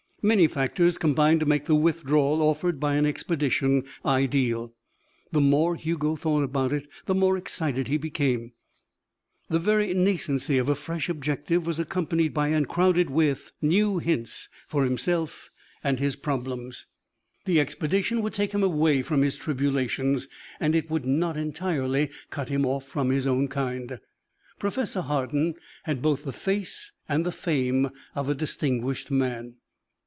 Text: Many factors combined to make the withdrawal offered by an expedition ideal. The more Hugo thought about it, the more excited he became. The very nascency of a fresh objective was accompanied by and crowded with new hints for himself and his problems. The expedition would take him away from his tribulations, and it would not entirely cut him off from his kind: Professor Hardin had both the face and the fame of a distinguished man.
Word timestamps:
Many 0.23 0.45
factors 0.45 0.99
combined 0.99 1.39
to 1.39 1.47
make 1.47 1.65
the 1.65 1.73
withdrawal 1.73 2.43
offered 2.43 2.79
by 2.79 2.93
an 2.93 3.07
expedition 3.07 3.85
ideal. 4.05 4.71
The 5.31 5.41
more 5.41 5.75
Hugo 5.75 6.15
thought 6.15 6.43
about 6.43 6.71
it, 6.73 6.87
the 7.07 7.15
more 7.15 7.37
excited 7.37 7.87
he 7.87 7.97
became. 7.97 8.51
The 9.49 9.57
very 9.57 9.95
nascency 9.95 10.61
of 10.61 10.69
a 10.69 10.75
fresh 10.75 11.09
objective 11.09 11.65
was 11.65 11.79
accompanied 11.79 12.35
by 12.35 12.49
and 12.49 12.67
crowded 12.67 13.09
with 13.09 13.51
new 13.63 13.97
hints 13.97 14.47
for 14.67 14.83
himself 14.83 15.49
and 15.83 15.97
his 15.97 16.15
problems. 16.15 16.85
The 17.45 17.59
expedition 17.59 18.21
would 18.21 18.33
take 18.33 18.51
him 18.51 18.61
away 18.61 19.01
from 19.01 19.23
his 19.23 19.37
tribulations, 19.37 20.27
and 20.59 20.75
it 20.75 20.87
would 20.91 21.03
not 21.03 21.35
entirely 21.35 22.11
cut 22.29 22.49
him 22.49 22.63
off 22.63 22.85
from 22.85 23.09
his 23.09 23.27
kind: 23.49 23.99
Professor 24.59 25.01
Hardin 25.01 25.55
had 25.85 25.99
both 26.03 26.25
the 26.25 26.31
face 26.31 26.91
and 27.09 27.25
the 27.25 27.31
fame 27.31 27.89
of 28.13 28.29
a 28.29 28.35
distinguished 28.35 29.09
man. 29.09 29.55